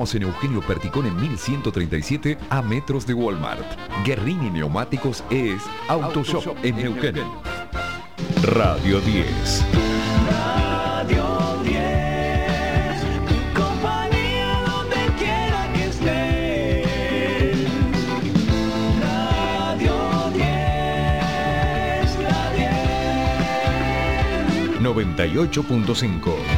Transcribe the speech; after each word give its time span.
en 0.00 0.22
Eugenio 0.22 0.60
Perticón 0.60 1.06
en 1.06 1.20
1137 1.20 2.38
a 2.50 2.62
metros 2.62 3.04
de 3.04 3.14
Walmart. 3.14 3.66
Guerrini 4.04 4.48
Neumáticos 4.48 5.24
es 5.28 5.60
Autoshop 5.88 6.56
en 6.62 6.76
Neuquén. 6.76 7.16
Radio 8.44 9.00
10. 9.00 9.64
Radio 10.30 11.60
10, 11.64 11.82
compañía 13.56 14.62
donde 14.68 14.98
quiera 15.18 15.72
que 15.72 15.86
esté. 15.86 16.84
Radio 19.02 20.30
10, 20.32 20.44
la 22.22 22.52
10. 22.54 22.70
98.5. 24.80 26.57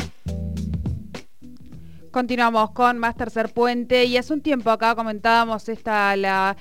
Continuamos 2.11 2.71
con 2.71 2.97
más 2.97 3.15
tercer 3.15 3.53
puente 3.53 4.03
y 4.03 4.17
hace 4.17 4.33
un 4.33 4.41
tiempo 4.41 4.69
acá 4.69 4.95
comentábamos 4.95 5.69
esta 5.69 6.17
la, 6.17 6.57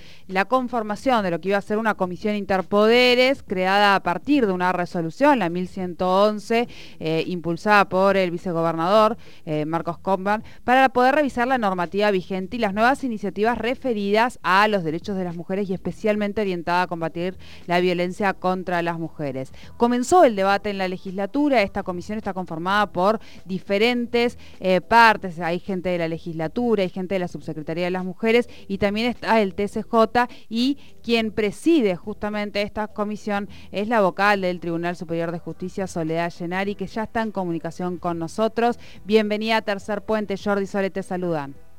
conformación 0.49 1.25
de 1.25 1.33
lo 1.33 1.41
que 1.41 1.49
iba 1.49 1.59
a 1.59 1.61
ser 1.61 1.79
una 1.79 1.95
comisión 1.95 2.37
interpoderes 2.37 3.43
creada 3.43 3.97
a 3.97 4.01
partir 4.05 4.47
de 4.47 4.53
una 4.53 4.71
resolución, 4.71 5.41
la 5.41 5.49
1111, 5.49 6.69
eh, 7.01 7.25
impulsada 7.27 7.89
por 7.89 8.17
el 8.17 8.31
vicegobernador 8.31 9.17
eh, 9.45 9.65
Marcos 9.65 9.99
Comban, 9.99 10.45
para 10.63 10.89
poder 10.91 11.17
revisar 11.17 11.49
la 11.49 11.59
normativa 11.59 12.13
vigente 12.13 12.57
y 12.57 12.61
las 12.61 12.73
nuevas 12.73 13.03
iniciativas 13.03 13.59
referidas 13.59 14.39
a 14.45 14.69
los 14.69 14.85
derechos 14.85 15.17
de 15.17 15.25
las 15.25 15.35
mujeres 15.35 15.69
y 15.69 15.75
especialmente 15.75 16.43
orientada 16.43 16.83
a 16.83 16.87
combatir 16.87 17.37
la 17.67 17.81
violencia 17.81 18.35
contra 18.35 18.83
las 18.83 19.01
mujeres. 19.01 19.53
Comenzó 19.77 20.23
el 20.23 20.37
debate 20.37 20.71
en 20.71 20.79
la 20.79 20.87
legislatura, 20.87 21.63
esta 21.63 21.83
comisión 21.83 22.19
está 22.19 22.35
conformada 22.35 22.93
por 22.93 23.19
diferentes 23.45 24.39
eh, 24.61 24.81
partes, 24.81 25.40
hay 25.41 25.59
gente 25.59 25.89
de 25.89 25.99
la 25.99 26.09
legislatura, 26.09 26.83
hay 26.83 26.89
gente 26.89 27.15
de 27.15 27.19
la 27.19 27.29
Subsecretaría 27.29 27.85
de 27.85 27.91
las 27.91 28.05
Mujeres 28.05 28.49
y 28.69 28.79
también 28.79 29.07
está 29.09 29.41
el 29.41 29.55
TCJ 29.55 30.29
y 30.49 30.79
quien 31.03 31.33
preside 31.33 31.97
justamente 31.97 32.63
esta 32.63 32.89
comisión 32.89 33.49
es 33.73 33.89
la 33.89 34.01
vocal 34.01 34.41
del 34.43 34.61
Tribunal 34.61 34.97
Superior 34.97 35.33
de 35.33 35.39
Justicia, 35.39 35.87
Soledad 35.87 36.33
Llenari, 36.33 36.75
que 36.75 36.87
ya 36.87 37.05
está 37.05 37.23
en 37.23 37.33
comunicación 37.33 37.99
con 37.99 38.19
nosotros. 38.19 38.79
Bienvenida 39.05 39.59
a 39.59 39.63
Tercer 39.63 40.03
Puente, 40.03 40.37
Jordi 40.37 40.67
Sole, 40.67 40.91
te 40.91 41.03
saludan. 41.03 41.70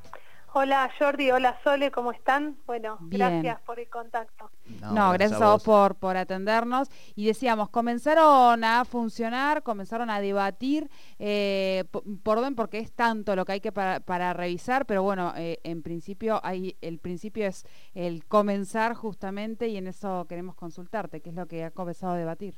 Hola 0.53 0.91
Jordi, 0.99 1.31
hola 1.31 1.57
Sole, 1.63 1.91
¿cómo 1.91 2.11
están? 2.11 2.57
Bueno, 2.65 2.97
Bien. 2.99 3.41
gracias 3.41 3.61
por 3.61 3.79
el 3.79 3.87
contacto. 3.89 4.51
No, 4.81 4.91
no 4.91 5.11
gracias, 5.13 5.41
a 5.41 5.53
vos, 5.53 5.63
por, 5.63 5.95
por 5.95 6.17
atendernos. 6.17 6.89
Y 7.15 7.25
decíamos, 7.25 7.69
comenzaron 7.69 8.61
a 8.65 8.83
funcionar, 8.83 9.63
comenzaron 9.63 10.09
a 10.09 10.19
debatir, 10.19 10.89
eh, 11.19 11.85
por 12.23 12.39
orden, 12.39 12.55
porque 12.55 12.79
es 12.79 12.91
tanto 12.91 13.33
lo 13.37 13.45
que 13.45 13.53
hay 13.53 13.61
que 13.61 13.71
para, 13.71 14.01
para 14.01 14.33
revisar, 14.33 14.85
pero 14.85 15.03
bueno, 15.03 15.31
eh, 15.37 15.59
en 15.63 15.83
principio 15.83 16.41
hay, 16.43 16.75
el 16.81 16.99
principio 16.99 17.47
es 17.47 17.65
el 17.93 18.25
comenzar 18.25 18.93
justamente 18.93 19.69
y 19.69 19.77
en 19.77 19.87
eso 19.87 20.25
queremos 20.27 20.55
consultarte, 20.55 21.21
qué 21.21 21.29
es 21.29 21.35
lo 21.35 21.45
que 21.47 21.63
ha 21.63 21.71
comenzado 21.71 22.11
a 22.11 22.17
debatir. 22.17 22.55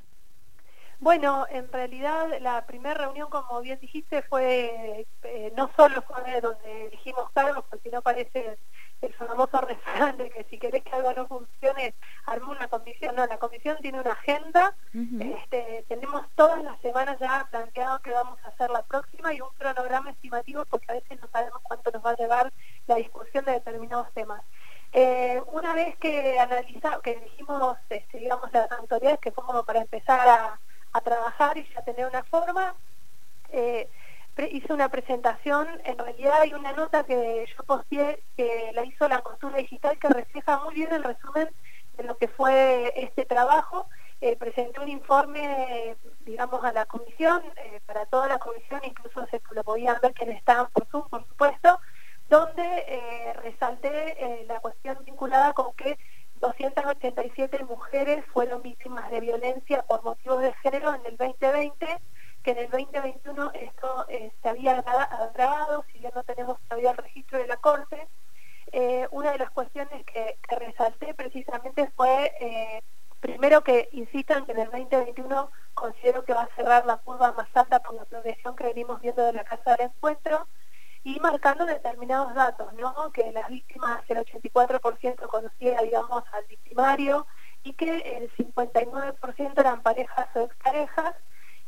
Bueno, 1.04 1.46
en 1.50 1.70
realidad 1.70 2.30
la 2.40 2.66
primera 2.66 2.94
reunión, 2.94 3.30
como 3.30 3.60
bien 3.60 3.78
dijiste, 3.82 4.22
fue 4.22 5.06
eh, 5.24 5.54
no 5.54 5.70
solo 5.76 6.02
fue 6.04 6.40
donde 6.40 6.86
elegimos 6.86 7.30
cargos, 7.34 7.66
porque 7.70 7.90
no 7.90 8.02
parece 8.02 8.58
el 9.02 9.14
famoso 9.16 9.60
refrán 9.68 10.16
que 10.16 10.46
si 10.50 10.58
querés 10.58 10.82
que 10.82 10.92
algo 10.92 11.12
no 11.12 11.28
funcione, 11.28 11.94
armó 12.26 12.54
una 12.54 12.70
comisión. 12.70 13.18
No, 13.18 13.28
la 13.28 13.38
comisión 13.38 13.76
tiene 13.82 14.00
una 14.00 14.14
agenda, 14.14 14.78
este, 14.94 15.84
tenemos 15.90 16.26
todas 16.36 16.64
las 16.64 16.80
semanas 16.80 17.20
ya 17.20 17.50
planteado 17.52 18.00
que 18.00 18.12
vamos 18.12 18.40
a 18.46 18.48
hacer 18.48 18.70
la 18.70 18.84
próxima 18.84 19.34
y 19.34 19.42
un 19.42 19.50
cronograma 19.58 20.12
estimativo 20.12 20.64
porque 20.70 20.90
a 20.90 20.96
veces 20.96 21.20
no 21.20 21.28
sabemos 21.34 21.60
cuánto 21.64 21.92
nos 21.92 22.06
va 22.06 22.12
a 22.12 22.16
llevar 22.16 22.54
la 22.88 22.96
discusión 22.96 23.44
de 23.44 23.52
determinados 23.52 24.10
temas. 24.14 24.42
Eh, 24.94 25.42
una 25.52 25.74
vez 25.74 25.98
que 25.98 26.40
analizamos, 26.40 27.02
que 27.02 27.12
elegimos, 27.12 27.78
este, 27.90 28.20
digamos, 28.20 28.54
las 28.54 28.72
autoridades, 28.72 29.20
que 29.20 29.34
fue 29.34 29.44
como 29.44 29.66
para 29.66 29.82
empezar 29.82 30.30
a 30.30 30.60
a 30.94 31.02
trabajar 31.02 31.58
y 31.58 31.68
ya 31.74 31.82
tener 31.84 32.06
una 32.08 32.24
forma. 32.24 32.76
Eh, 33.50 33.90
hice 34.52 34.74
una 34.74 34.90
presentación, 34.90 35.68
en 35.86 35.98
realidad 35.98 36.42
hay 36.42 36.54
una 36.54 36.74
nota 36.74 37.04
que 37.04 37.46
yo 37.56 37.64
posteé 37.64 38.20
que 38.36 38.72
la 38.74 38.84
hizo 38.84 39.08
la 39.08 39.22
costura 39.22 39.58
digital 39.58 39.98
que 40.00 40.10
refleja 40.10 40.60
muy 40.64 40.74
bien 40.74 40.92
el 40.92 41.04
resumen 41.04 41.50
de 41.98 42.04
lo 42.04 42.18
que 42.18 42.28
fue 42.28 42.94
este 42.96 43.26
trabajo. 43.26 43.88
Eh, 44.22 44.38
presenté 44.38 44.80
un 44.80 44.88
informe, 44.88 45.98
digamos, 46.22 46.64
a 46.64 46.72
la 46.72 46.86
comisión, 46.86 47.44
eh, 47.58 47.82
para 47.86 48.06
toda 48.06 48.28
la 48.28 48.40
comisión, 48.40 48.80
incluso 48.84 49.28
se 49.28 49.42
lo 49.52 49.64
podían 49.64 49.98
ver 50.02 50.14
quienes 50.14 50.38
estaban 50.38 50.68
por 50.72 50.88
Zoom, 50.88 51.10
por 51.10 51.28
supuesto, 51.28 51.80
donde 52.30 52.64
eh, 52.88 53.34
resalté 53.44 54.46
la 54.48 54.60
cuestión 54.62 54.98
vinculada 55.06 55.54
con 55.54 55.74
que 55.74 56.00
287 56.44 57.64
mujeres 57.64 58.26
fueron 58.34 58.62
víctimas 58.62 59.10
de 59.10 59.22
violencia 59.22 59.82
por 59.84 60.04
motivos 60.04 60.42
de 60.42 60.54
género 60.56 60.94
en 60.94 61.06
el 61.06 61.16
2020, 61.16 61.88
que 62.44 62.52
en 62.52 62.58
el 62.58 62.70
2021 62.70 63.52
esto 63.54 64.06
eh, 64.10 64.30
se 64.42 64.50
había 64.50 64.80
agravado, 64.80 65.86
si 65.90 66.00
bien 66.00 66.12
no 66.14 66.22
tenemos 66.24 66.60
todavía 66.68 66.92
el 66.92 66.98
registro 66.98 67.38
de 67.40 67.48
la 67.48 67.56
Corte. 67.56 68.10
Eh, 68.74 69.08
una 69.12 69.32
de 69.32 69.38
las 69.38 69.52
cuestiones 69.52 70.06
que, 70.06 70.38
resalté 70.58 71.14
precisamente 71.14 71.90
fue, 71.96 72.34
eh, 72.42 72.82
primero 73.22 73.64
que 73.64 73.88
insistan 73.94 74.46
que 74.46 74.52
en 74.52 74.60
el 74.60 74.70
2021 74.70 75.50
considero 75.74 76.26
que 76.26 76.34
va 76.34 76.42
a 76.42 76.56
cerrar 76.58 76.86
la 76.86 76.98
curva 76.98 77.32
más 77.32 77.48
alta 77.54 77.80
por 77.80 77.96
la 77.96 78.04
progresión 78.04 78.54
que 78.58 78.66
venimos 78.66 79.00
viendo 79.02 79.24
de 79.24 79.32
la 79.32 79.46
Casa 79.46 79.78
del 79.78 79.88
Encuentro, 79.88 80.46
y 81.04 81.20
marcando 81.20 81.66
determinados 81.66 82.34
datos, 82.34 82.74
¿no? 82.74 83.12
Que 83.12 83.32
las 83.32 83.50
víctimas, 83.50 84.02
el 84.10 84.18
84% 84.18 85.28
conocía, 85.28 85.82
digamos, 85.82 86.24
al 86.32 86.46
victimario 86.46 87.28
y 87.64 87.74
que 87.74 87.98
el 88.18 88.32
59% 88.36 89.60
eran 89.60 89.82
parejas 89.82 90.28
o 90.36 90.42
exparejas 90.42 91.16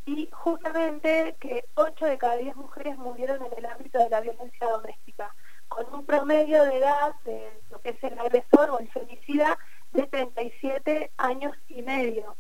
y 0.06 0.30
justamente 0.32 1.36
que 1.40 1.66
8 1.76 2.06
de 2.06 2.18
cada 2.18 2.38
10 2.38 2.56
mujeres 2.56 2.98
murieron 2.98 3.44
en 3.44 3.52
el 3.58 3.66
ámbito 3.66 4.00
de 4.00 4.10
la 4.10 4.22
violencia 4.22 4.68
doméstica, 4.68 5.36
con 5.68 5.92
un 5.94 6.06
promedio 6.06 6.64
de 6.64 6.78
edad 6.78 7.16
de 7.26 7.62
lo 7.72 7.82
que 7.82 7.90
es 7.90 8.04
el 8.04 8.18
agresor 8.20 8.70
o 8.70 8.80
el 8.80 8.90
femicida 8.92 9.58
de 9.94 10.04
37 10.04 11.12
años 11.18 11.56
y 11.68 11.82
medio. 11.82 12.36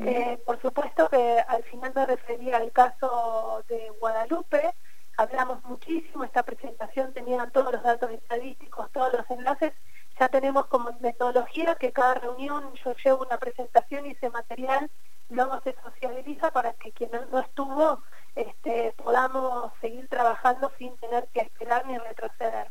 Eh, 0.00 0.42
por 0.44 0.60
supuesto 0.60 1.08
que 1.08 1.38
al 1.46 1.62
final 1.64 1.92
me 1.94 2.04
refería 2.04 2.56
al 2.56 2.72
caso 2.72 3.64
de 3.68 3.90
Guadalupe, 4.00 4.74
hablamos 5.18 5.62
muchísimo, 5.64 6.22
esta 6.22 6.44
presentación 6.44 7.12
tenía 7.12 7.44
todos 7.50 7.72
los 7.72 7.82
datos 7.82 8.10
estadísticos, 8.12 8.90
todos 8.92 9.12
los 9.12 9.28
enlaces, 9.30 9.72
ya 10.18 10.28
tenemos 10.28 10.66
como 10.66 10.96
metodología 11.00 11.74
que 11.74 11.92
cada 11.92 12.14
reunión 12.14 12.72
yo 12.84 12.94
llevo 13.04 13.24
una 13.24 13.36
presentación 13.36 14.06
y 14.06 14.12
ese 14.12 14.30
material 14.30 14.88
luego 15.28 15.60
se 15.62 15.74
socializa 15.82 16.52
para 16.52 16.72
que 16.74 16.92
quien 16.92 17.10
no 17.32 17.40
estuvo 17.40 18.00
este, 18.36 18.94
podamos 18.96 19.72
seguir 19.80 20.08
trabajando 20.08 20.70
sin 20.78 20.96
tener 20.98 21.26
que 21.34 21.40
esperar 21.40 21.84
ni 21.86 21.98
retroceder. 21.98 22.70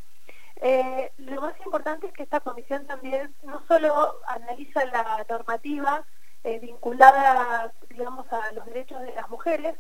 Eh, 0.62 1.12
lo 1.18 1.42
más 1.42 1.54
importante 1.66 2.08
es 2.08 2.14
que 2.14 2.24
esta 2.24 2.40
comisión 2.40 2.88
también 2.88 3.36
no 3.44 3.62
solo 3.68 4.20
analiza 4.28 4.86
la 4.86 5.26
normativa 5.30 6.06
eh, 6.46 6.60
vinculada, 6.60 7.74
digamos, 7.90 8.26
a 8.32 8.54
los 8.54 8.66
derechos 8.68 9.02
de 9.02 9.14
las 9.14 9.30
mujeres, 9.30 9.76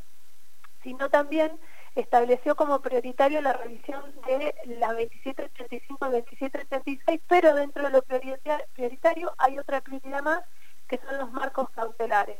sino 0.83 1.09
también 1.09 1.57
estableció 2.01 2.55
como 2.55 2.79
prioritario 2.81 3.41
la 3.41 3.53
revisión 3.53 4.03
de 4.27 4.53
la 4.79 4.93
2785 4.93 6.07
y 6.07 6.11
2786, 6.11 7.21
pero 7.27 7.55
dentro 7.55 7.83
de 7.83 7.89
lo 7.89 8.01
prioritario 8.03 9.33
hay 9.37 9.57
otra 9.57 9.81
prioridad 9.81 10.21
más, 10.21 10.41
que 10.87 10.99
son 10.99 11.17
los 11.17 11.31
marcos 11.31 11.69
cautelares. 11.71 12.37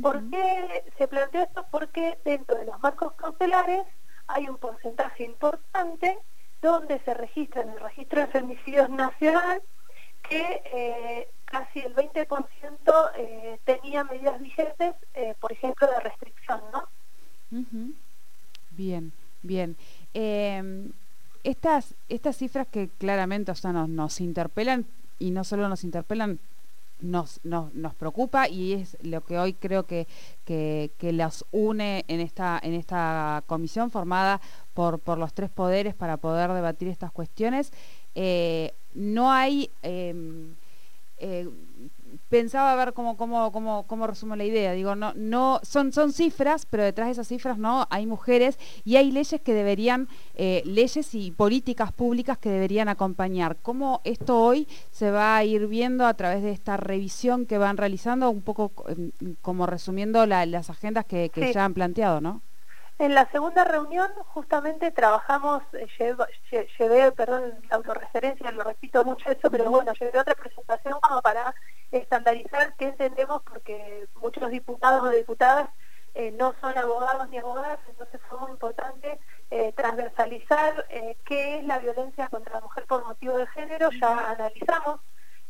¿Por 0.00 0.30
qué 0.30 0.84
se 0.96 1.06
planteó 1.06 1.42
esto? 1.42 1.66
Porque 1.70 2.18
dentro 2.24 2.56
de 2.56 2.64
los 2.64 2.80
marcos 2.80 3.12
cautelares 3.14 3.84
hay 4.26 4.48
un 4.48 4.56
porcentaje 4.56 5.24
importante 5.24 6.18
donde 6.62 7.00
se 7.00 7.12
registra 7.12 7.62
en 7.62 7.70
el 7.70 7.80
registro 7.80 8.20
de 8.20 8.28
femicidios 8.28 8.88
nacional 8.88 9.62
que 10.22 10.62
eh, 10.72 11.28
casi 11.44 11.80
el 11.80 11.94
20% 11.94 13.10
eh, 13.16 13.58
tenía 13.64 14.04
medidas 14.04 14.40
vigentes, 14.40 14.94
eh, 15.14 15.34
por 15.40 15.52
ejemplo, 15.52 15.86
de 15.88 16.00
restricción, 16.00 16.62
¿no? 16.72 16.88
Bien, 18.76 19.12
bien. 19.42 19.76
Em, 20.14 20.92
estas, 21.44 21.94
estas 22.08 22.36
cifras 22.36 22.66
que 22.68 22.88
claramente 22.98 23.52
nos, 23.64 23.88
nos 23.88 24.20
interpelan, 24.20 24.86
y 25.18 25.30
no 25.30 25.44
solo 25.44 25.68
nos 25.68 25.84
interpelan, 25.84 26.38
nos, 27.00 27.40
nos, 27.42 27.74
nos, 27.74 27.94
preocupa 27.94 28.48
y 28.48 28.74
es 28.74 28.96
lo 29.02 29.22
que 29.22 29.38
hoy 29.38 29.54
creo 29.54 29.84
que, 29.84 30.06
que, 30.44 31.12
las 31.12 31.44
une 31.50 32.04
en 32.06 32.20
esta, 32.20 32.60
en 32.62 32.74
esta 32.74 33.42
comisión 33.46 33.90
formada 33.90 34.40
por, 34.72 35.00
por 35.00 35.18
los 35.18 35.34
tres 35.34 35.50
poderes 35.50 35.94
para 35.94 36.16
poder 36.16 36.52
debatir 36.52 36.88
estas 36.88 37.10
cuestiones. 37.12 37.72
Eh, 38.14 38.72
no 38.94 39.32
hay... 39.32 39.70
Em, 39.82 40.54
eh, 41.22 41.48
pensaba 42.28 42.74
ver 42.76 42.92
cómo, 42.94 43.16
cómo, 43.16 43.52
cómo, 43.52 43.84
cómo 43.86 44.06
resumo 44.06 44.36
la 44.36 44.44
idea. 44.44 44.72
Digo, 44.72 44.94
no, 44.94 45.12
no, 45.16 45.60
son, 45.62 45.92
son 45.92 46.12
cifras, 46.12 46.66
pero 46.66 46.82
detrás 46.82 47.08
de 47.08 47.12
esas 47.12 47.28
cifras 47.28 47.58
no 47.58 47.86
hay 47.90 48.06
mujeres 48.06 48.58
y 48.84 48.96
hay 48.96 49.10
leyes 49.12 49.40
que 49.40 49.54
deberían, 49.54 50.08
eh, 50.34 50.62
leyes 50.64 51.14
y 51.14 51.30
políticas 51.30 51.92
públicas 51.92 52.38
que 52.38 52.50
deberían 52.50 52.88
acompañar. 52.88 53.56
¿Cómo 53.62 54.00
esto 54.04 54.40
hoy 54.42 54.66
se 54.90 55.10
va 55.10 55.36
a 55.36 55.44
ir 55.44 55.66
viendo 55.66 56.06
a 56.06 56.14
través 56.14 56.42
de 56.42 56.52
esta 56.52 56.76
revisión 56.76 57.46
que 57.46 57.58
van 57.58 57.76
realizando, 57.76 58.30
un 58.30 58.42
poco 58.42 58.72
eh, 58.88 59.10
como 59.42 59.66
resumiendo 59.66 60.24
la- 60.26 60.46
las 60.46 60.70
agendas 60.70 61.04
que, 61.04 61.28
que 61.30 61.48
Sí. 61.48 61.52
ya 61.54 61.64
han 61.64 61.74
planteado, 61.74 62.20
¿no? 62.20 62.40
En 63.02 63.16
la 63.16 63.28
segunda 63.32 63.64
reunión 63.64 64.12
justamente 64.28 64.92
trabajamos, 64.92 65.64
eh, 65.72 65.88
llevé, 66.78 67.10
perdón, 67.10 67.52
la 67.68 67.74
autorreferencia, 67.78 68.52
lo 68.52 68.62
repito 68.62 69.04
mucho 69.04 69.28
eso, 69.28 69.50
pero 69.50 69.68
bueno, 69.70 69.92
llevé 69.94 70.20
otra 70.20 70.36
presentación 70.36 71.00
como 71.00 71.20
para 71.20 71.52
estandarizar 71.90 72.76
qué 72.76 72.84
entendemos 72.84 73.42
porque 73.42 74.06
muchos 74.20 74.48
diputados 74.52 75.02
o 75.02 75.08
diputadas 75.08 75.68
eh, 76.14 76.30
no 76.30 76.54
son 76.60 76.78
abogados 76.78 77.28
ni 77.30 77.38
abogadas, 77.38 77.80
entonces 77.88 78.20
fue 78.28 78.38
muy 78.38 78.52
importante 78.52 79.18
eh, 79.50 79.72
transversalizar 79.72 80.86
qué 81.24 81.58
es 81.58 81.64
la 81.64 81.80
violencia 81.80 82.28
contra 82.28 82.54
la 82.54 82.60
mujer 82.60 82.86
por 82.86 83.04
motivo 83.04 83.36
de 83.36 83.48
género. 83.48 83.90
Ya 84.00 84.30
analizamos 84.30 85.00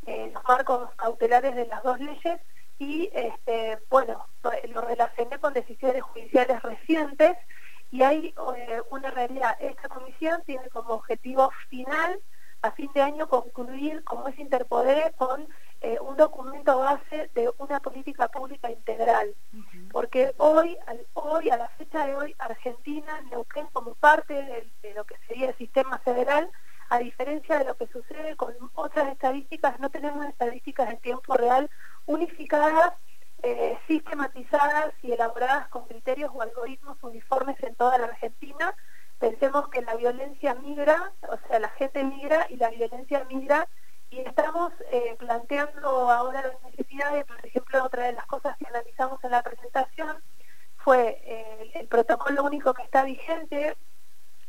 los 0.07 0.45
marcos 0.49 0.89
cautelares 0.97 1.55
de 1.55 1.67
las 1.67 1.83
dos 1.83 2.01
leyes 2.01 2.41
y 2.79 3.11
este, 3.13 3.79
bueno, 3.91 4.27
lo 4.69 4.81
relacioné 4.81 5.39
con 5.39 5.53
decisiones 5.53 6.03
judiciales 6.03 6.61
recientes 6.63 7.37
y 7.91 8.03
hay 8.03 8.35
eh, 8.57 8.83
una 8.91 9.11
realidad. 9.11 9.57
Esta 9.61 9.89
comisión 9.89 10.43
tiene 10.45 10.69
como 10.71 10.95
objetivo 10.95 11.51
final 11.69 12.21
a 12.63 12.71
fin 12.73 12.91
de 12.95 13.03
año 13.03 13.29
concluir 13.29 14.03
como 14.05 14.29
es 14.29 14.39
Interpoder 14.39 15.15
con 15.17 15.49
eh, 15.81 15.99
un 16.01 16.17
documento 16.17 16.79
base 16.79 17.31
de 17.35 17.53
una 17.59 17.81
política 17.81 18.29
pública 18.29 18.71
integral. 18.71 19.35
Porque 19.91 20.33
hoy, 20.39 20.79
al- 20.87 21.07
hoy, 21.15 21.51
a 21.51 21.57
la 21.57 21.69
fecha 21.71 22.07
de 22.07 22.15
hoy, 22.15 22.35
Argentina, 22.39 23.21
Neuquén 23.31 23.67
como 23.73 23.95
parte 23.95 24.33
de, 24.35 24.73
de 24.83 24.95
lo 24.95 25.05
que 25.05 25.17
sería 25.27 25.49
el 25.51 25.57
sistema 25.57 25.99
federal, 25.99 26.51
a 26.89 26.99
diferencia 26.99 27.59
de 27.59 27.65
lo 27.65 27.77
que 27.77 27.87
sucede 27.89 28.37
con 28.37 28.55
otras 28.75 29.09
estadísticas, 29.09 29.79
no 29.81 29.91
tenemos 29.91 30.25
estadísticas 30.27 30.91
en 30.91 30.99
tiempo 30.99 31.35
real 31.35 31.71
unificadas, 32.07 32.93
eh, 33.43 33.79
sistematizadas 33.87 34.93
y 35.03 35.13
elaboradas 35.13 35.69
con 35.69 35.87
criterios 35.87 36.31
o 36.35 36.43
algoritmos 36.43 36.97
uniformes 37.03 37.57
en 37.63 37.75
toda 37.75 37.99
la 37.99 38.07
Argentina. 38.07 38.75
Pensemos 39.19 39.69
que 39.69 39.83
la 39.83 39.95
violencia 39.95 40.55
migra, 40.55 41.13
o 41.29 41.37
sea, 41.49 41.59
la 41.59 41.69
gente 41.71 42.03
migra 42.05 42.47
y 42.51 42.57
la 42.57 42.71
violencia 42.71 43.25
migra 43.29 43.69
y 44.11 44.21
estamos 44.21 44.73
eh, 44.91 45.17
planteando 45.19 46.11
ahora 46.11 46.43
las 46.43 46.63
necesidades, 46.71 47.25
por 47.25 47.45
ejemplo, 47.47 47.85
otra 47.85 48.05
de 48.05 48.13
las 48.13 48.27
cosas 48.27 48.57
que 48.59 48.67
analizamos 48.67 49.23
en 49.25 49.31
la 49.31 49.43
presentación 49.43 50.19
fue 50.77 51.23
eh, 51.25 51.71
el 51.75 51.87
protocolo 51.89 52.45
único 52.45 52.75
que 52.75 52.83
está 52.83 53.05
vigente, 53.05 53.77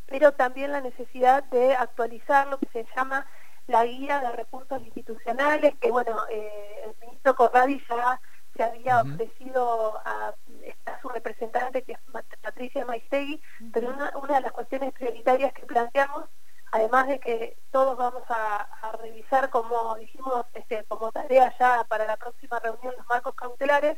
pero 0.08 0.34
también 0.34 0.72
la 0.72 0.82
necesidad 0.82 1.44
de 1.46 1.76
actualizar 1.76 2.48
lo 2.48 2.58
que 2.58 2.68
se 2.74 2.86
llama 2.96 3.26
la 3.68 3.86
guía 3.86 4.19
de 4.19 4.31
recursos 4.31 4.81
institucionales, 4.81 5.74
que 5.80 5.92
bueno, 5.92 6.18
eh, 6.30 6.83
el 6.86 6.95
ministro 7.01 7.36
Corradi 7.36 7.81
ya 7.89 8.19
se 8.56 8.63
había 8.63 9.01
ofrecido 9.01 10.00
a, 10.06 10.33
su 11.01 11.10
representante, 11.10 11.81
que 11.81 11.94
es 11.94 12.00
Patricia 12.42 12.86
Maistegui, 12.86 13.42
pero 13.74 13.89
una, 13.89 14.12
una 14.18 14.36
de 14.36 14.42
las 14.42 14.51
cuestiones 14.51 14.94
prioritarias 14.94 15.54
que 15.54 15.65
planteamos, 15.65 16.25
además 16.71 17.07
de 17.07 17.19
que 17.19 17.57
todos 17.71 17.98
vamos 17.98 18.24
a, 18.30 18.57
a 18.62 18.92
revisar, 18.98 19.50
como 19.50 19.95
dijimos, 19.95 20.45
este, 20.54 20.83
como 20.86 21.12
tarea 21.12 21.54
ya 21.59 21.83
para 21.86 22.06
la 22.06 22.18
próxima 22.18 22.59
reunión, 22.59 22.94
los 22.98 23.07
marcos 23.07 23.36
cautelares, 23.36 23.98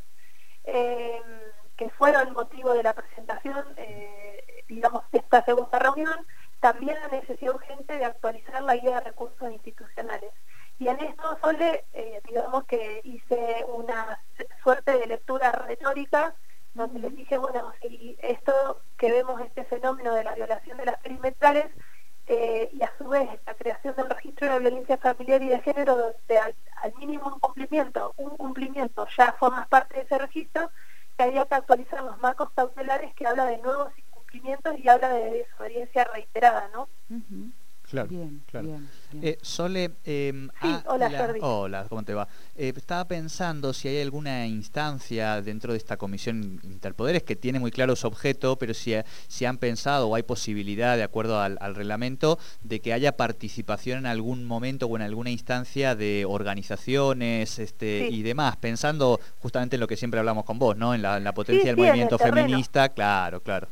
eh, 0.64 1.22
que 1.78 1.90
fueron 1.92 2.34
motivo 2.34 2.74
de 2.74 2.84
la 2.84 2.94
presentación, 2.94 3.66
eh, 3.78 4.64
digamos, 4.68 5.04
de 5.12 5.20
esta 5.20 5.44
segunda 5.44 5.78
reunión, 5.78 6.26
también 6.66 6.98
la 7.00 7.20
necesidad 7.20 7.54
urgente 7.54 7.96
de 7.96 8.06
actualizar 8.06 8.60
la 8.64 8.76
guía 8.76 8.96
de 8.96 9.02
recursos 9.02 9.52
institucionales. 9.52 10.32
Y 10.80 10.88
en 10.88 11.00
esto, 11.00 11.38
Sole, 11.40 11.86
eh, 11.94 12.20
digamos 12.28 12.64
que 12.64 13.02
hice 13.04 13.64
una 13.68 14.20
suerte 14.64 14.98
de 14.98 15.06
lectura 15.06 15.52
retórica, 15.52 16.34
donde 16.74 17.02
les 17.02 17.16
dije, 17.16 17.38
bueno, 17.38 17.72
si 17.80 18.18
esto 18.20 18.82
que 18.98 19.12
vemos, 19.12 19.40
este 19.42 19.64
fenómeno 19.66 20.16
de 20.16 20.24
la 20.24 20.34
violación 20.34 20.80
de 20.80 20.86
las 20.86 21.00
perimetrales, 21.02 21.68
eh, 22.26 22.72
y 22.74 22.82
a 22.82 22.92
su 22.98 23.10
vez 23.10 23.30
la 23.46 23.54
creación 23.54 23.96
del 23.96 24.10
registro 24.10 24.48
de 24.48 24.54
la 24.54 24.60
violencia 24.60 24.98
familiar 24.98 25.44
y 25.44 25.50
de 25.50 25.62
género, 25.62 25.96
donde 25.96 26.40
al, 26.40 26.56
al 26.82 26.96
mínimo 26.96 27.28
un 27.28 27.40
cumplimiento, 27.40 28.16
un 28.18 28.36
cumplimiento 28.38 29.06
ya 29.16 29.34
forma 29.34 29.68
parte 29.68 29.98
de 29.98 30.02
ese 30.02 30.18
registro, 30.18 30.72
que 31.16 31.24
había 31.24 31.46
que 31.46 31.54
actualizar 31.54 32.02
los 32.04 32.20
marcos 32.22 32.50
cautelares 32.56 33.14
que 33.14 33.28
habla 33.28 33.46
de 33.46 33.60
nuevos 33.60 33.94
y 34.44 34.88
habla 34.90 35.10
de 35.10 35.32
desobediencia 35.32 36.04
reiterada, 36.14 36.70
¿no? 36.74 36.90
Claro, 37.88 38.10
Bien, 38.10 38.42
claro. 38.48 38.66
bien, 38.68 38.90
bien. 39.12 39.24
Eh, 39.24 39.38
Sole, 39.44 39.92
eh, 40.06 40.32
Sí, 40.34 40.50
ah, 40.62 40.84
hola, 40.88 41.08
la- 41.08 41.20
Jordi. 41.20 41.40
Hola, 41.44 41.86
¿cómo 41.88 42.02
te 42.04 42.16
va? 42.16 42.28
Eh, 42.56 42.74
estaba 42.76 43.06
pensando 43.08 43.74
si 43.74 43.88
hay 43.88 44.02
alguna 44.02 44.48
instancia 44.48 45.40
dentro 45.44 45.72
de 45.72 45.78
esta 45.78 45.96
comisión 45.96 46.60
Interpoderes 46.64 47.22
que 47.22 47.36
tiene 47.36 47.60
muy 47.60 47.70
claro 47.70 47.96
su 47.96 48.08
objeto, 48.08 48.58
pero 48.58 48.74
si, 48.74 48.96
si 49.28 49.46
han 49.46 49.60
pensado 49.60 50.08
o 50.10 50.16
hay 50.16 50.24
posibilidad, 50.24 50.98
de 50.98 51.04
acuerdo 51.04 51.40
al, 51.40 51.60
al 51.62 51.76
reglamento, 51.76 52.40
de 52.64 52.80
que 52.82 52.92
haya 52.92 53.16
participación 53.18 54.00
en 54.00 54.06
algún 54.08 54.46
momento 54.46 54.88
o 54.88 54.96
en 54.96 55.04
alguna 55.04 55.30
instancia 55.30 55.94
de 55.96 56.26
organizaciones 56.28 57.60
este, 57.60 58.08
Sí. 58.10 58.16
y 58.16 58.24
demás, 58.24 58.58
pensando 58.58 59.20
justamente 59.38 59.76
en 59.76 59.80
lo 59.80 59.88
que 59.88 59.96
siempre 59.96 60.20
hablamos 60.20 60.44
con 60.44 60.58
vos, 60.58 60.76
¿no? 60.76 60.96
En 60.96 61.04
la, 61.04 61.18
en 61.18 61.24
la 61.24 61.34
potencia 61.36 61.62
Sí, 61.62 61.68
del 61.68 61.78
movimiento 61.78 62.18
feminista, 62.18 62.90
claro, 62.90 63.42
claro. 63.42 63.68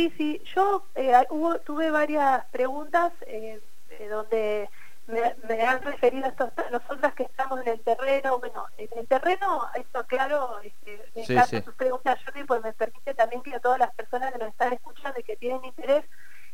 Sí, 0.00 0.10
sí, 0.16 0.42
yo 0.56 0.82
eh, 0.94 1.12
hubo, 1.28 1.58
tuve 1.58 1.90
varias 1.90 2.46
preguntas 2.46 3.12
eh, 3.26 3.60
eh, 3.90 4.08
donde 4.08 4.70
me, 5.06 5.36
me 5.46 5.62
han 5.62 5.82
referido 5.82 6.24
a 6.24 6.28
estos, 6.28 6.50
nosotras 6.72 7.12
que 7.12 7.24
estamos 7.24 7.60
en 7.60 7.68
el 7.68 7.80
terreno, 7.80 8.38
bueno, 8.38 8.64
en 8.78 8.88
el 8.96 9.06
terreno, 9.06 9.66
esto 9.74 10.02
claro, 10.06 10.58
este, 10.60 11.04
me 11.14 11.26
Sí, 11.26 11.62
sus 11.62 11.74
preguntas, 11.74 12.18
Jordi, 12.24 12.44
pues 12.44 12.62
me 12.62 12.72
permite 12.72 13.12
también 13.12 13.42
que 13.42 13.54
a 13.54 13.60
todas 13.60 13.78
las 13.78 13.94
personas 13.94 14.32
que 14.32 14.38
nos 14.38 14.48
están 14.48 14.72
escuchando 14.72 15.20
y 15.20 15.22
que 15.22 15.36
tienen 15.36 15.62
interés, 15.66 16.06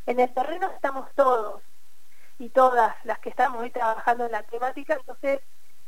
en 0.06 0.18
el 0.18 0.34
terreno 0.34 0.68
estamos 0.74 1.08
todos 1.14 1.62
y 2.40 2.48
todas 2.48 2.96
las 3.04 3.20
que 3.20 3.28
estamos 3.28 3.62
hoy 3.62 3.70
trabajando 3.70 4.26
en 4.26 4.32
la 4.32 4.42
temática, 4.42 4.94
entonces 4.94 5.38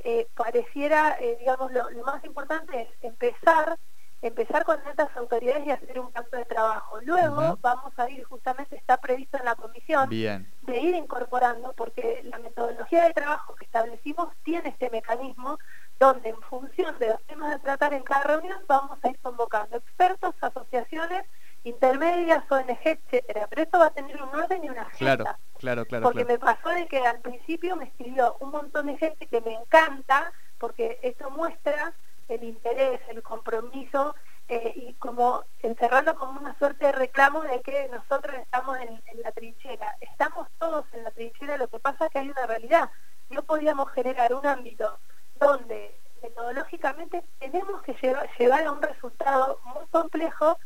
eh, 0.04 0.28
pareciera, 0.36 1.16
eh, 1.18 1.38
digamos, 1.40 1.72
lo, 1.72 1.90
lo 1.90 2.04
más 2.04 2.24
importante 2.24 2.82
es 2.82 2.88
empezar 3.02 3.76
empezar 4.22 4.64
con 4.64 4.78
estas 4.88 5.16
autoridades 5.16 5.66
y 5.66 5.70
hacer 5.70 6.00
un 6.00 6.10
campo 6.10 6.36
de 6.36 6.44
trabajo. 6.44 7.00
Luego 7.02 7.58
vamos 7.60 7.92
a 7.98 8.10
ir, 8.10 8.24
justamente 8.24 8.76
está 8.76 8.96
previsto 8.96 9.38
en 9.38 9.44
la 9.44 9.54
comisión, 9.54 10.08
Bien. 10.08 10.50
de 10.62 10.80
ir 10.80 10.94
incorporando, 10.94 11.72
porque 11.74 12.22
la 12.24 12.38
metodología 12.38 13.04
de 13.04 13.14
trabajo 13.14 13.54
que 13.54 13.64
establecimos 13.64 14.28
tiene 14.42 14.70
este 14.70 14.90
mecanismo 14.90 15.58
donde 16.00 16.30
en 16.30 16.40
función 16.42 16.98
de 16.98 17.08
los 17.08 17.22
temas 17.24 17.54
a 17.54 17.58
tratar 17.58 17.92
en 17.92 18.02
cada 18.02 18.22
reunión 18.22 18.58
vamos 18.66 18.98
a 19.02 19.08
ir 19.08 19.18
convocando 19.20 19.76
expertos, 19.76 20.34
asociaciones, 20.40 21.24
intermedias, 21.64 22.44
ONG, 22.50 22.78
etcétera. 22.82 23.46
Pero 23.48 23.62
esto 23.62 23.78
va 23.78 23.86
a 23.86 23.90
tener 23.90 24.20
un 24.22 24.28
orden 24.28 24.64
y 24.64 24.70
una 24.70 24.82
agenda. 24.82 25.16
Claro, 25.16 25.24
claro, 25.58 25.84
claro. 25.86 26.04
porque 26.04 26.24
claro. 26.24 26.40
me 26.40 26.54
pasó 26.54 26.68
de 26.70 26.86
que 26.86 26.98
al 26.98 27.20
principio 27.20 27.76
me 27.76 27.84
escribió 27.84 28.36
un 28.40 28.50
montón 28.50 28.86
de 28.86 28.96
gente 28.96 29.26
que 29.26 29.40
me 29.40 29.54
encanta, 29.54 30.32
porque 30.58 30.98
esto 31.02 31.30
muestra 31.30 31.94
el 32.28 32.44
interés, 32.44 33.00
el 33.08 33.22
compromiso, 33.22 34.14
eh, 34.48 34.72
y 34.76 34.94
como 34.94 35.44
encerrando 35.62 36.14
como 36.14 36.40
una 36.40 36.56
suerte 36.58 36.86
de 36.86 36.92
reclamo 36.92 37.42
de 37.42 37.60
que 37.60 37.88
nosotros 37.88 38.34
estamos 38.40 38.78
en, 38.78 39.00
la 39.22 39.32
trinchera. 39.32 39.96
Estamos 40.00 40.48
todos 40.58 40.86
en 40.92 41.04
la 41.04 41.10
trinchera, 41.10 41.58
lo 41.58 41.68
que 41.68 41.78
pasa 41.78 42.06
es 42.06 42.12
que 42.12 42.18
hay 42.20 42.30
una 42.30 42.46
realidad. 42.46 42.90
No 43.28 43.42
podíamos 43.42 43.90
generar 43.92 44.32
un 44.32 44.46
ámbito 44.46 44.98
donde 45.38 46.00
metodológicamente 46.22 47.22
tenemos 47.38 47.82
que 47.82 47.94
llevar, 48.00 48.28
llevar 48.38 48.64
a 48.64 48.72
un 48.72 48.80
resultado 48.80 49.58
muy 49.64 49.86
complejo 49.88 50.58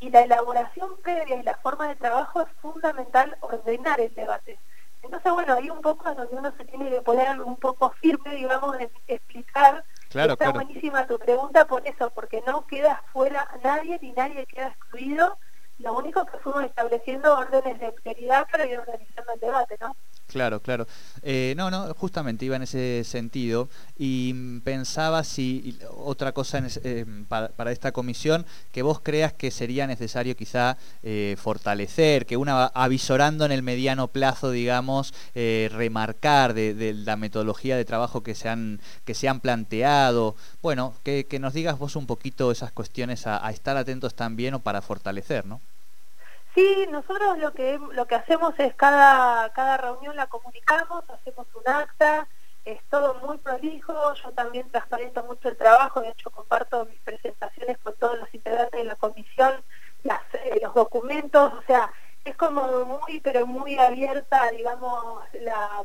y 0.00 0.10
la 0.10 0.22
elaboración 0.22 0.96
previa 1.02 1.36
y 1.36 1.42
la 1.42 1.56
forma 1.58 1.88
de 1.88 1.96
trabajo 1.96 2.42
es 2.42 2.48
fundamental 2.60 3.36
ordenar 3.40 4.00
el 4.00 4.14
debate. 4.14 4.58
Entonces, 5.02 5.32
bueno, 5.32 5.54
hay 5.54 5.70
un 5.70 5.80
poco 5.80 6.10
en 6.10 6.16
donde 6.16 6.36
uno 6.36 6.52
se 6.58 6.64
tiene 6.66 6.90
que 6.90 7.00
poner 7.00 7.40
un 7.40 7.56
poco 7.56 7.90
firme, 8.00 8.34
digamos, 8.34 8.78
en 8.78 8.90
explicar. 9.06 9.82
Claro, 10.10 10.32
Está 10.32 10.46
claro. 10.46 10.64
buenísima 10.64 11.06
tu 11.06 11.18
pregunta 11.18 11.66
por 11.66 11.86
eso, 11.86 12.10
porque 12.10 12.42
no 12.44 12.66
queda 12.66 13.02
fuera 13.12 13.48
nadie 13.62 13.98
ni 14.02 14.12
nadie 14.12 14.44
queda 14.46 14.68
excluido. 14.68 15.38
Lo 15.78 15.96
único 15.96 16.26
que 16.26 16.36
fuimos 16.38 16.64
estableciendo 16.64 17.38
órdenes 17.38 17.78
de 17.78 17.92
prioridad 17.92 18.46
para 18.50 18.66
ir 18.66 18.78
organizando 18.78 19.32
el 19.32 19.40
debate, 19.40 19.76
¿no? 19.80 19.96
Claro, 20.30 20.60
claro. 20.60 20.86
Eh, 21.22 21.54
no, 21.56 21.72
no, 21.72 21.92
justamente 21.94 22.44
iba 22.44 22.54
en 22.54 22.62
ese 22.62 23.02
sentido 23.02 23.68
y 23.98 24.30
mm, 24.32 24.60
pensaba 24.60 25.24
si 25.24 25.76
otra 25.90 26.30
cosa 26.30 26.62
eh, 26.84 27.04
para, 27.26 27.72
esta 27.72 27.90
comisión 27.90 28.46
que 28.70 28.82
vos 28.82 29.00
creas 29.00 29.32
que 29.32 29.50
sería 29.50 29.88
necesario 29.88 30.36
quizá 30.36 30.76
eh, 31.02 31.34
fortalecer, 31.36 32.26
que 32.26 32.36
una 32.36 32.66
avisorando 32.66 33.44
en 33.44 33.50
el 33.50 33.64
mediano 33.64 34.06
plazo, 34.06 34.52
digamos, 34.52 35.12
remarcar 35.34 36.54
de, 36.54 36.94
la 36.94 37.16
metodología 37.16 37.76
de 37.76 37.84
trabajo 37.84 38.22
que 38.22 38.36
se 38.36 38.48
han, 38.48 38.80
que 39.04 39.14
se 39.14 39.28
han 39.28 39.40
planteado. 39.40 40.36
Bueno, 40.62 40.94
que, 41.02 41.26
que 41.26 41.40
nos 41.40 41.54
digas 41.54 41.76
vos 41.76 41.96
un 41.96 42.06
poquito 42.06 42.52
esas 42.52 42.70
cuestiones 42.70 43.26
a, 43.26 43.44
a 43.44 43.50
estar 43.50 43.76
atentos 43.76 44.14
también 44.14 44.54
o 44.54 44.60
para 44.60 44.80
fortalecer, 44.80 45.44
¿no? 45.44 45.60
Sí, 46.54 46.86
nosotros 46.90 47.38
lo 47.38 47.52
que 47.52 47.78
lo 47.92 48.06
que 48.06 48.14
hacemos 48.16 48.54
es 48.58 48.74
cada 48.74 49.50
cada 49.52 49.76
reunión 49.76 50.16
la 50.16 50.26
comunicamos, 50.26 51.04
hacemos 51.08 51.46
un 51.54 51.68
acta, 51.72 52.26
es 52.64 52.82
todo 52.90 53.14
muy 53.26 53.38
prolijo, 53.38 54.14
yo 54.14 54.32
también 54.32 54.68
transparento 54.70 55.22
mucho 55.24 55.48
el 55.48 55.56
trabajo, 55.56 56.00
de 56.00 56.08
hecho 56.10 56.30
comparto 56.30 56.86
mis 56.86 56.98
presentaciones 57.00 57.78
con 57.78 57.94
todos 57.96 58.18
los 58.18 58.34
integrantes 58.34 58.80
de 58.80 58.84
la 58.84 58.96
comisión, 58.96 59.62
las, 60.02 60.22
eh, 60.34 60.58
los 60.62 60.74
documentos, 60.74 61.52
o 61.54 61.62
sea, 61.66 61.92
es 62.24 62.36
como 62.36 62.84
muy 62.84 63.20
pero 63.20 63.46
muy 63.46 63.78
abierta, 63.78 64.50
digamos, 64.50 65.22
la 65.34 65.84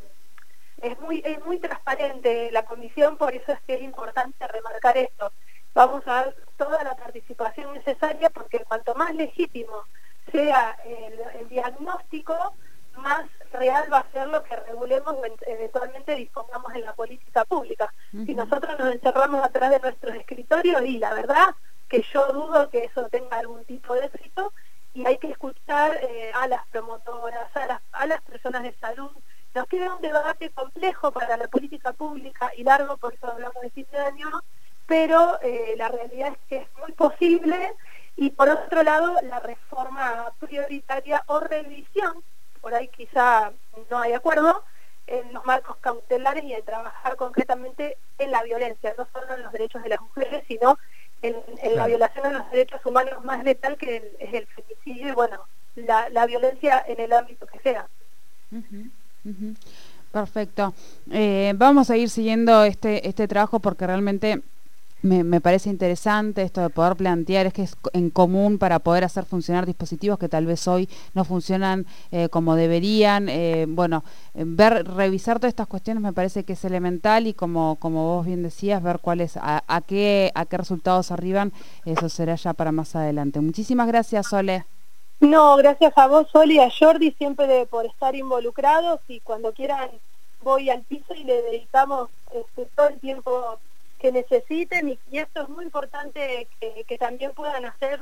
es 0.81 0.99
muy 0.99 1.21
es 1.25 1.43
muy 1.45 1.59
transparente 1.59 2.51
la 2.51 2.65
comisión, 2.65 3.17
por 3.17 3.33
eso 3.35 3.51
es 3.51 3.61
que 3.61 3.75
es 3.75 3.81
importante 3.81 4.47
remarcar 4.47 4.97
esto. 4.97 5.31
Vamos 5.73 6.03
a 6.07 6.13
dar 6.13 6.35
toda 6.57 6.83
la 6.83 6.95
participación 6.95 7.73
necesaria 7.73 8.29
porque 8.29 8.59
cuanto 8.59 8.95
más 8.95 9.13
legítimo 9.13 9.83
sea 10.31 10.77
el, 10.85 11.19
el 11.39 11.49
diagnóstico, 11.49 12.55
más 12.97 13.25
real 13.51 13.91
va 13.91 13.99
a 13.99 14.11
ser 14.11 14.27
lo 14.27 14.43
que 14.43 14.55
regulemos 14.55 15.15
eventualmente 15.45 16.15
dispongamos 16.15 16.73
en 16.75 16.85
la 16.85 16.93
política 16.93 17.45
pública. 17.45 17.93
Si 18.11 18.33
Ujú. 18.33 18.35
nosotros 18.35 18.79
nos 18.79 18.93
encerramos 18.93 19.43
atrás 19.43 19.71
de 19.71 19.79
nuestros 19.79 20.15
escritorios 20.15 20.81
y 20.83 20.97
la 20.99 21.13
verdad 21.13 21.55
que 21.89 22.03
yo 22.13 22.27
dudo 22.33 22.69
que 22.69 22.85
eso 22.85 23.07
tenga 23.09 23.37
algún 23.37 23.63
tipo 23.65 23.93
de 23.93 24.05
éxito 24.05 24.53
y 24.93 25.05
hay 25.05 25.17
que 25.17 25.29
escuchar 25.31 25.97
eh, 26.01 26.31
a 26.33 26.47
las 26.47 26.65
promotoras, 26.67 27.55
a 27.55 27.65
las, 27.65 27.81
a 27.91 28.07
las 28.07 28.21
personas 28.21 28.63
de 28.63 28.73
salud. 28.73 29.11
Nos 29.53 29.67
queda 29.67 29.93
un 29.93 30.01
debate 30.01 30.49
complejo 30.51 31.11
para 31.11 31.37
la 31.37 31.47
política 31.47 31.93
pública 31.93 32.51
y 32.57 32.63
largo, 32.63 32.97
por 32.97 33.13
eso 33.13 33.27
hablamos 33.29 33.61
de 33.61 33.69
fin 33.69 33.85
de 33.91 33.99
año, 33.99 34.29
pero 34.87 35.39
eh, 35.41 35.75
la 35.77 35.89
realidad 35.89 36.33
es 36.33 36.37
que 36.47 36.57
es 36.57 36.67
muy 36.79 36.91
posible 36.93 37.73
y 38.17 38.29
por 38.31 38.49
otro 38.49 38.83
lado 38.83 39.15
la 39.23 39.39
reforma 39.39 40.31
prioritaria 40.39 41.23
o 41.27 41.39
revisión, 41.39 42.23
por 42.61 42.73
ahí 42.73 42.87
quizá 42.87 43.51
no 43.89 43.99
hay 43.99 44.13
acuerdo, 44.13 44.63
en 45.07 45.33
los 45.33 45.45
marcos 45.45 45.77
cautelares 45.81 46.43
y 46.43 46.53
en 46.53 46.63
trabajar 46.65 47.15
concretamente 47.15 47.97
en 48.17 48.31
la 48.31 48.41
violencia, 48.43 48.95
no 48.97 49.07
solo 49.13 49.35
en 49.35 49.43
los 49.43 49.51
derechos 49.51 49.83
de 49.83 49.89
las 49.89 50.01
mujeres, 50.01 50.43
sino 50.47 50.79
en, 51.21 51.35
en 51.61 51.75
la 51.75 51.85
violación 51.85 52.27
de 52.29 52.39
los 52.39 52.49
derechos 52.51 52.81
humanos 52.85 53.23
más 53.23 53.43
letal 53.43 53.77
que 53.77 53.97
el- 53.97 54.11
es 54.19 54.33
el 54.33 54.47
femicidio 54.47 55.09
y 55.09 55.11
bueno, 55.11 55.41
la, 55.75 56.09
la 56.09 56.25
violencia 56.25 56.83
en 56.87 56.99
el 56.99 57.13
ámbito 57.13 57.45
que 57.45 57.59
sea. 57.59 57.87
Perfecto. 60.11 60.73
Eh, 61.11 61.53
vamos 61.55 61.89
a 61.89 61.97
ir 61.97 62.09
siguiendo 62.09 62.63
este, 62.63 63.07
este 63.07 63.27
trabajo 63.27 63.59
porque 63.59 63.85
realmente 63.85 64.41
me, 65.01 65.39
parece 65.39 65.69
interesante 65.69 66.41
esto 66.41 66.61
de 66.61 66.69
poder 66.69 66.95
plantear, 66.95 67.45
es 67.45 67.53
que 67.53 67.61
es 67.63 67.75
en 67.93 68.09
común 68.09 68.57
para 68.57 68.79
poder 68.79 69.03
hacer 69.03 69.25
funcionar 69.25 69.65
dispositivos 69.65 70.17
que 70.17 70.29
tal 70.29 70.45
vez 70.45 70.67
hoy 70.67 70.89
no 71.13 71.23
funcionan 71.23 71.85
eh, 72.11 72.29
como 72.29 72.55
deberían. 72.55 73.29
Eh, 73.29 73.65
bueno, 73.67 74.03
eh, 74.33 74.43
ver, 74.45 74.87
revisar 74.87 75.37
todas 75.37 75.49
estas 75.51 75.67
cuestiones 75.67 76.01
me 76.01 76.13
parece 76.13 76.43
que 76.43 76.53
es 76.53 76.65
elemental 76.65 77.27
y 77.27 77.33
como, 77.33 77.75
como 77.75 78.15
vos 78.15 78.25
bien 78.25 78.41
decías, 78.41 78.81
ver 78.81 78.99
cuáles, 78.99 79.37
a, 79.37 79.61
qué, 79.85 80.31
a 80.33 80.45
qué 80.45 80.57
resultados 80.57 81.11
arriban, 81.11 81.53
eso 81.85 82.09
será 82.09 82.35
ya 82.35 82.53
para 82.53 82.71
más 82.71 82.95
adelante. 82.95 83.39
Muchísimas 83.41 83.87
gracias, 83.87 84.27
Sole. 84.27 84.65
No, 85.19 85.55
gracias 85.57 85.93
a 85.97 86.07
vos, 86.07 86.27
Sol, 86.31 86.51
y 86.51 86.59
a 86.59 86.69
Jordi 86.69 87.11
siempre 87.11 87.47
de- 87.47 87.65
por 87.65 87.85
estar 87.85 88.15
involucrados 88.15 88.99
y 89.07 89.19
cuando 89.21 89.53
quieran 89.53 89.89
voy 90.41 90.69
al 90.69 90.81
piso 90.83 91.13
y 91.15 91.23
le 91.23 91.41
dedicamos 91.41 92.09
este, 92.33 92.67
todo 92.75 92.89
el 92.89 92.99
tiempo 92.99 93.59
que 93.99 94.11
necesiten 94.11 94.89
y, 94.89 94.99
y 95.11 95.19
esto 95.19 95.43
es 95.43 95.49
muy 95.49 95.65
importante 95.65 96.47
que, 96.59 96.83
que 96.87 96.97
también 96.97 97.33
puedan 97.33 97.65
hacer 97.65 98.01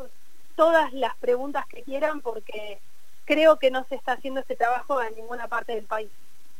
todas 0.56 0.92
las 0.94 1.16
preguntas 1.18 1.66
que 1.68 1.84
quieran 1.84 2.22
porque 2.22 2.80
creo 3.26 3.58
que 3.58 3.72
no 3.72 3.86
se 3.86 3.96
está 3.96 4.14
haciendo 4.14 4.42
este 4.42 4.56
trabajo 4.56 5.02
en 5.02 5.16
ninguna 5.16 5.48
parte 5.48 5.74
del 5.74 5.86
país. 5.86 6.10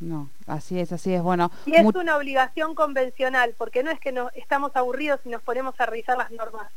No, 0.00 0.28
así 0.46 0.80
es, 0.80 0.92
así 0.92 1.14
es. 1.14 1.22
Bueno, 1.22 1.50
Y 1.66 1.74
es 1.74 1.84
una 1.84 2.16
obligación 2.16 2.74
convencional, 2.74 3.54
porque 3.56 3.82
no 3.82 3.90
es 3.90 4.00
que 4.00 4.12
no, 4.12 4.30
estamos 4.34 4.74
aburridos 4.74 5.20
y 5.24 5.28
nos 5.28 5.42
ponemos 5.42 5.78
a 5.78 5.86
revisar 5.86 6.18
las 6.18 6.30
normas. 6.30 6.70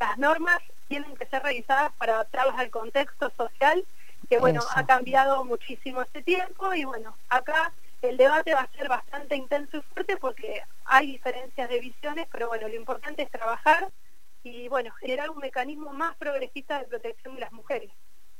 Las 0.00 0.18
normas 0.18 0.60
tienen 0.88 1.14
que 1.16 1.26
ser 1.26 1.42
revisadas 1.42 1.92
para 1.98 2.14
adaptarlas 2.14 2.58
al 2.58 2.70
contexto 2.70 3.30
social, 3.36 3.84
que 4.28 4.38
bueno, 4.38 4.60
Eso. 4.60 4.68
ha 4.74 4.84
cambiado 4.84 5.44
muchísimo 5.44 6.02
este 6.02 6.22
tiempo 6.22 6.74
y 6.74 6.84
bueno, 6.84 7.14
acá 7.28 7.72
el 8.08 8.16
debate 8.16 8.54
va 8.54 8.62
a 8.62 8.72
ser 8.76 8.88
bastante 8.88 9.36
intenso 9.36 9.78
y 9.78 9.82
fuerte 9.82 10.16
porque 10.16 10.62
hay 10.84 11.06
diferencias 11.06 11.68
de 11.68 11.80
visiones, 11.80 12.26
pero 12.30 12.48
bueno, 12.48 12.68
lo 12.68 12.74
importante 12.74 13.22
es 13.22 13.30
trabajar 13.30 13.90
y 14.42 14.68
bueno, 14.68 14.92
generar 15.00 15.30
un 15.30 15.38
mecanismo 15.38 15.92
más 15.92 16.14
progresista 16.16 16.78
de 16.78 16.86
protección 16.86 17.34
de 17.34 17.40
las 17.40 17.52
mujeres. 17.52 17.90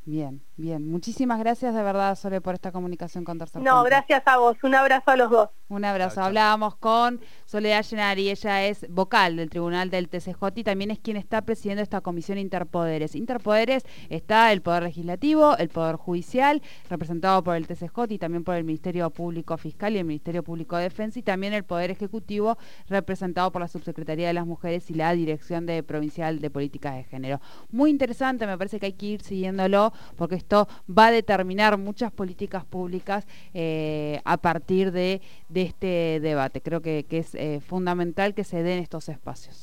Bien, 0.07 0.43
bien. 0.57 0.87
Muchísimas 0.87 1.39
gracias 1.39 1.75
de 1.75 1.83
verdad, 1.83 2.15
Sole, 2.15 2.43
por 2.43 2.55
esta 2.55 2.71
comunicación 2.73 3.25
con 3.25 3.39
Tercer 3.39 3.63
No, 3.63 3.83
gracias 3.85 4.23
a 4.27 4.37
vos, 4.37 4.57
un 4.63 4.75
abrazo 4.75 5.11
a 5.11 5.17
los 5.17 5.31
dos. 5.31 5.49
Un 5.69 5.83
abrazo. 5.83 6.17
Chao, 6.17 6.23
chao. 6.25 6.27
Hablábamos 6.27 6.77
con 6.77 7.21
Soledad 7.47 7.83
Llenari, 7.83 8.29
ella 8.29 8.67
es 8.67 8.87
vocal 8.91 9.37
del 9.37 9.49
Tribunal 9.49 9.89
del 9.89 10.11
TCJ 10.11 10.43
y 10.57 10.65
también 10.65 10.91
es 10.91 10.99
quien 10.99 11.17
está 11.17 11.41
presidiendo 11.43 11.83
esta 11.83 12.03
comisión 12.03 12.37
Interpoderes. 12.37 13.15
Interpoderes 13.15 13.85
está 14.11 14.53
el 14.53 14.61
Poder 14.61 14.83
Legislativo, 14.83 15.57
el 15.57 15.71
Poder 15.71 15.97
Judicial, 15.97 16.61
representado 16.91 17.43
por 17.43 17.57
el 17.57 17.67
TCJ 17.67 18.11
y 18.11 18.19
también 18.19 18.45
por 18.45 18.57
el 18.57 18.65
Ministerio 18.65 19.09
Público 19.09 19.57
Fiscal 19.57 19.95
y 19.95 19.99
el 19.99 20.05
Ministerio 20.05 20.43
Público 20.43 20.77
de 20.77 20.83
Defensa 20.83 21.19
y 21.19 21.23
también 21.23 21.55
el 21.55 21.65
Poder 21.65 21.91
Ejecutivo, 21.91 22.59
representado 22.89 23.51
por 23.53 23.63
la 23.63 23.69
Subsecretaría 23.69 24.27
de 24.27 24.35
las 24.35 24.47
Mujeres 24.47 24.91
y 24.91 24.95
la 24.95 25.15
Dirección 25.15 25.65
de 25.65 25.83
Provincial 25.83 26.41
de 26.41 26.51
Políticas 26.51 26.95
de 26.97 27.05
Género. 27.05 27.41
Muy 27.71 27.89
interesante, 27.89 28.47
me 28.47 28.59
parece 28.59 28.79
que 28.79 28.87
hay 28.87 28.93
que 28.93 29.07
ir 29.07 29.23
siguiéndolo 29.23 29.94
porque 30.17 30.35
esto 30.35 30.69
va 30.87 31.07
a 31.07 31.11
determinar 31.11 31.79
muchas 31.79 32.13
políticas 32.13 32.65
públicas 32.65 33.27
eh, 33.53 34.21
a 34.25 34.37
partir 34.37 34.93
de, 34.93 35.21
este 35.55 36.21
debate. 36.21 36.61
Creo 36.61 36.83
que, 36.83 37.07
que 37.09 37.19
es 37.19 37.35
eh, 37.35 37.61
fundamental 37.61 38.35
que 38.35 38.45
se 38.45 38.63
den 38.63 38.81
estos 38.81 39.09
espacios. 39.09 39.57